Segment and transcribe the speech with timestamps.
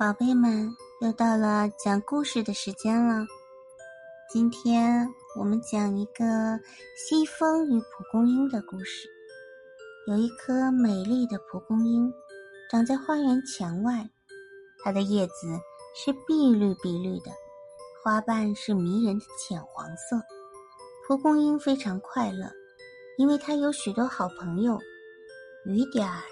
[0.00, 3.26] 宝贝们，又到了讲故事的时间了。
[4.32, 5.06] 今天
[5.38, 6.58] 我们讲一个
[6.96, 9.06] 西风与蒲公英的故事。
[10.08, 12.10] 有一棵美丽的蒲公英，
[12.70, 14.08] 长在花园墙外。
[14.82, 15.32] 它的叶子
[15.94, 17.30] 是碧绿碧绿的，
[18.02, 20.18] 花瓣是迷人的浅黄色。
[21.06, 22.50] 蒲公英非常快乐，
[23.18, 24.78] 因为它有许多好朋友：
[25.66, 26.22] 雨点儿、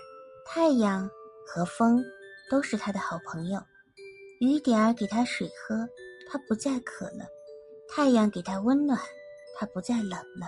[0.46, 1.07] 太阳
[1.46, 2.03] 和风。
[2.51, 3.61] 都是他的好朋友，
[4.41, 5.89] 雨点儿给他水喝，
[6.30, 7.27] 他不再渴了；
[7.89, 8.98] 太阳给他温暖，
[9.56, 10.47] 他不再冷了；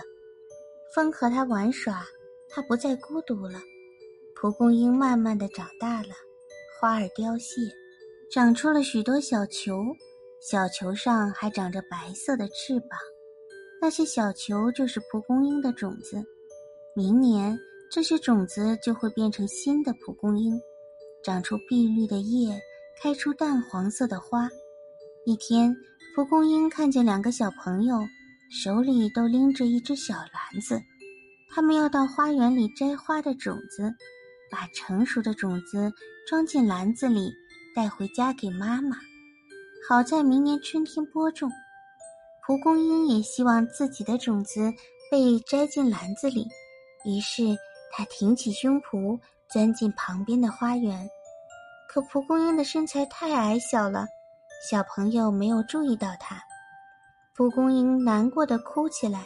[0.95, 2.05] 风和他玩耍，
[2.49, 3.59] 他不再孤独了。
[4.35, 6.09] 蒲公英慢慢的长大了，
[6.79, 7.61] 花儿凋谢，
[8.31, 9.85] 长出了许多小球，
[10.41, 12.99] 小球上还长着白色的翅膀，
[13.79, 16.23] 那些小球就是蒲公英的种子。
[16.95, 17.57] 明年
[17.91, 20.59] 这些种子就会变成新的蒲公英。
[21.23, 22.59] 长出碧绿的叶，
[23.01, 24.49] 开出淡黄色的花。
[25.25, 25.75] 一天，
[26.15, 27.99] 蒲公英看见两个小朋友
[28.63, 30.81] 手里都拎着一只小篮子，
[31.53, 33.93] 他们要到花园里摘花的种子，
[34.49, 35.93] 把成熟的种子
[36.27, 37.31] 装进篮子里，
[37.75, 38.97] 带回家给妈妈，
[39.87, 41.51] 好在明年春天播种。
[42.47, 44.73] 蒲公英也希望自己的种子
[45.11, 46.47] 被摘进篮子里，
[47.05, 47.43] 于是
[47.91, 49.19] 他挺起胸脯。
[49.51, 51.09] 钻进旁边的花园，
[51.89, 54.05] 可蒲公英的身材太矮小了，
[54.69, 56.41] 小朋友没有注意到它。
[57.35, 59.25] 蒲公英难过的哭起来。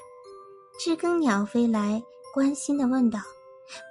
[0.78, 2.02] 知更鸟飞来，
[2.34, 3.18] 关心的问道：“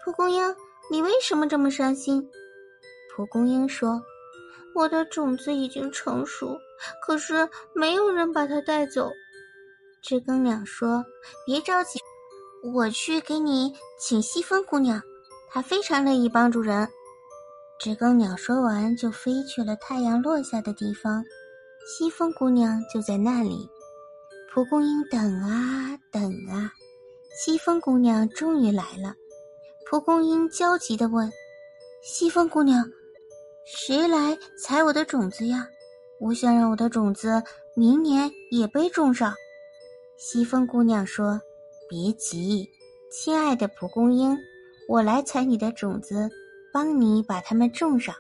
[0.05, 0.55] 蒲公英，
[0.90, 2.28] 你为什么这么伤心？”
[3.16, 4.02] 蒲公英说
[4.77, 6.58] ：“我的种子已经成熟，
[7.00, 9.08] 可是没有人把它带走。”
[10.02, 11.02] 知更鸟说
[11.46, 11.98] ：“别着急，
[12.74, 15.00] 我去给你请西风姑娘。”
[15.55, 16.88] 他非常乐意帮助人。
[17.78, 21.24] 知更鸟说完，就飞去了太阳落下的地方。
[21.86, 23.70] 西风姑娘就在那里。
[24.52, 26.72] 蒲公英等啊等啊，
[27.39, 29.14] 西风姑娘终于来了。
[29.89, 31.30] 蒲公英焦急地问
[32.02, 32.84] ：“西风姑娘，
[33.64, 35.68] 谁来采我的种子呀？
[36.18, 37.40] 我想让我的种子
[37.77, 39.33] 明年也被种上。”
[40.18, 41.40] 西风姑娘说
[41.89, 42.68] ：“别急，
[43.12, 44.36] 亲爱的蒲公英。”
[44.89, 46.28] 我来采你的种子，
[46.72, 48.14] 帮你把它们种上。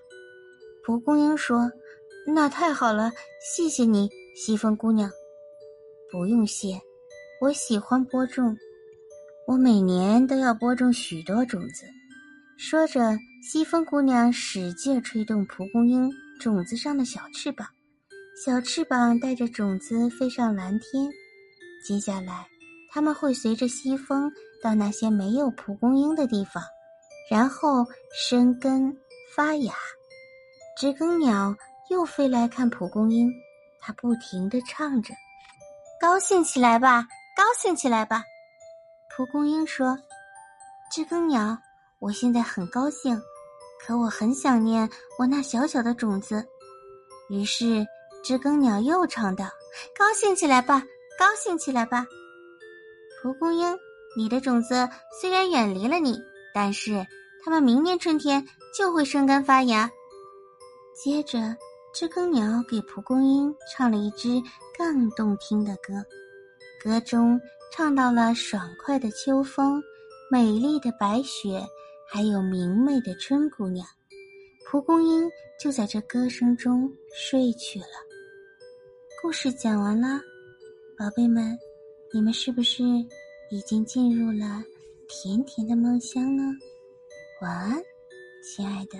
[0.84, 1.70] 蒲公英说
[2.26, 3.10] ：“那太好了，
[3.42, 5.10] 谢谢你，西风姑娘。”
[6.10, 6.80] 不用谢，
[7.40, 8.56] 我喜欢播种，
[9.46, 11.84] 我每年都要播种许多种子。
[12.56, 16.10] 说着，西风姑娘使劲吹动蒲公英
[16.40, 17.66] 种子上的小翅膀，
[18.44, 21.10] 小翅膀带着种子飞上蓝天。
[21.84, 22.46] 接下来，
[22.94, 24.32] 他们会随着西风。
[24.62, 26.62] 到那些没有蒲公英的地方，
[27.30, 27.84] 然后
[28.14, 28.96] 生根
[29.36, 29.74] 发芽。
[30.78, 31.54] 知更鸟
[31.90, 33.30] 又飞来看蒲公英，
[33.78, 35.12] 它不停地唱着
[36.00, 37.06] ：“高兴起来吧，
[37.36, 38.24] 高兴起来吧。”
[39.14, 39.98] 蒲公英说
[40.90, 41.58] ：“知更鸟，
[41.98, 43.20] 我现在很高兴，
[43.84, 44.88] 可我很想念
[45.18, 46.42] 我那小小的种子。”
[47.28, 47.86] 于是
[48.24, 49.44] 知更鸟又唱道
[49.94, 50.82] ：“高兴起来吧，
[51.18, 52.06] 高兴起来吧。”
[53.24, 53.74] 蒲公英。
[54.14, 54.86] 你的种子
[55.18, 57.06] 虽然远离了你，但是
[57.42, 58.46] 它们明年春天
[58.76, 59.90] 就会生根发芽。
[60.94, 61.56] 接着，
[61.94, 64.42] 知更鸟给蒲公英唱了一支
[64.76, 65.94] 更动听的歌，
[66.82, 67.40] 歌中
[67.72, 69.82] 唱到了爽快的秋风、
[70.30, 71.66] 美丽的白雪，
[72.06, 73.86] 还有明媚的春姑娘。
[74.66, 75.26] 蒲公英
[75.58, 77.86] 就在这歌声中睡去了。
[79.22, 80.20] 故事讲完了，
[80.98, 81.58] 宝贝们，
[82.14, 82.84] 你们是不是？
[83.50, 84.62] 已经进入了
[85.08, 86.44] 甜甜的梦乡呢，
[87.42, 87.82] 晚安，
[88.40, 88.96] 亲爱的。